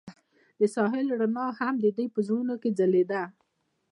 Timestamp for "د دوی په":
1.79-2.19